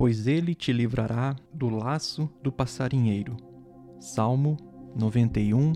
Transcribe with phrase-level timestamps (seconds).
[0.00, 3.36] pois ele te livrará do laço do passarinheiro.
[3.98, 4.56] Salmo
[4.96, 5.74] 91,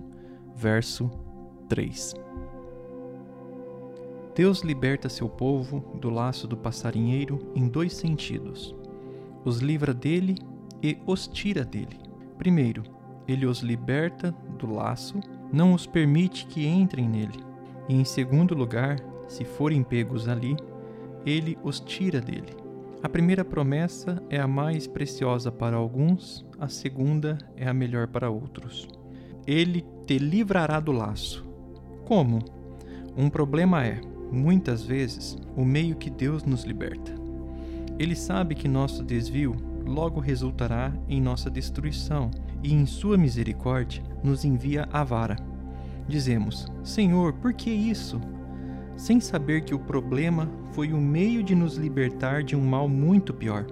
[0.57, 1.11] verso
[1.69, 2.15] 3.
[4.35, 8.75] Deus liberta seu povo do laço do passarinheiro em dois sentidos:
[9.45, 10.37] os livra dele
[10.83, 12.01] e os tira dele.
[12.39, 12.83] Primeiro,
[13.29, 15.21] ele os liberta do laço,
[15.53, 17.45] não os permite que entrem nele.
[17.91, 18.97] E em segundo lugar,
[19.29, 20.57] se forem pegos ali,
[21.27, 22.64] ele os tira dele.
[23.05, 28.31] A primeira promessa é a mais preciosa para alguns, a segunda é a melhor para
[28.31, 28.89] outros.
[29.47, 31.45] Ele te livrará do laço.
[32.07, 32.39] Como?
[33.15, 34.01] Um problema é,
[34.33, 37.15] muitas vezes, o meio que Deus nos liberta.
[37.99, 42.31] Ele sabe que nosso desvio logo resultará em nossa destruição
[42.63, 45.37] e, em Sua misericórdia, nos envia a vara.
[46.09, 48.19] Dizemos: Senhor, por que isso?
[48.97, 53.33] Sem saber que o problema foi o meio de nos libertar de um mal muito
[53.35, 53.67] pior.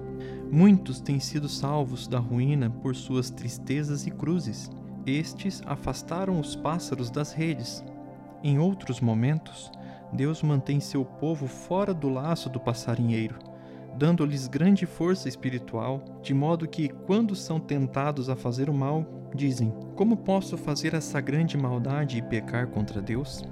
[0.51, 4.71] Muitos têm sido salvos da ruína por suas tristezas e cruzes.
[5.07, 7.83] Estes afastaram os pássaros das redes.
[8.43, 9.71] Em outros momentos,
[10.13, 13.39] Deus mantém seu povo fora do laço do passarinheiro,
[13.97, 19.73] dando-lhes grande força espiritual, de modo que, quando são tentados a fazer o mal, dizem:
[19.97, 23.43] Como posso fazer essa grande maldade e pecar contra Deus?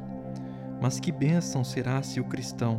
[0.80, 2.78] Mas que bênção será se o cristão,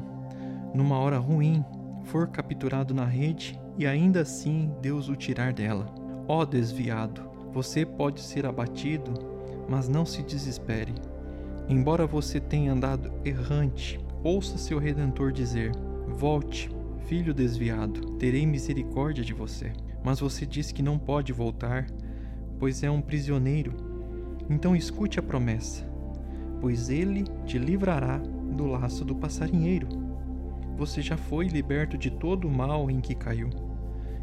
[0.73, 1.63] numa hora ruim,
[2.03, 5.93] for capturado na rede e ainda assim Deus o tirar dela.
[6.27, 7.21] Ó desviado,
[7.53, 9.13] você pode ser abatido,
[9.69, 10.93] mas não se desespere.
[11.69, 15.71] Embora você tenha andado errante, ouça seu redentor dizer:
[16.07, 16.69] Volte,
[17.05, 19.71] filho desviado, terei misericórdia de você.
[20.03, 21.85] Mas você diz que não pode voltar,
[22.57, 23.73] pois é um prisioneiro.
[24.49, 25.90] Então escute a promessa
[26.61, 29.87] pois ele te livrará do laço do passarinheiro.
[30.77, 33.49] Você já foi liberto de todo o mal em que caiu.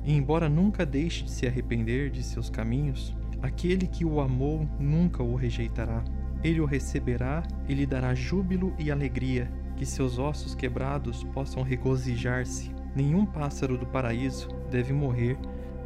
[0.04, 5.22] E embora nunca deixe de se arrepender de seus caminhos, aquele que o amou nunca
[5.22, 6.02] o rejeitará.
[6.42, 12.70] Ele o receberá e lhe dará júbilo e alegria, que seus ossos quebrados possam regozijar-se.
[12.94, 15.36] Nenhum pássaro do paraíso deve morrer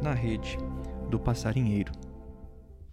[0.01, 0.57] na rede
[1.09, 1.91] do passarinheiro.